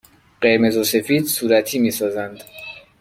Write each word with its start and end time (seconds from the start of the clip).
قرمز 0.41 0.77
و 0.77 0.83
سفید 0.83 1.25
صورتی 1.27 1.79
می 1.79 1.91
سازند. 1.91 2.43